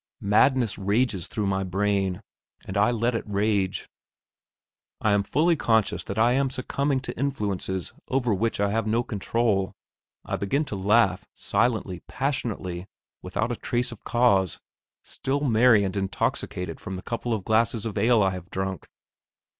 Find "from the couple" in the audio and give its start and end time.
16.79-17.31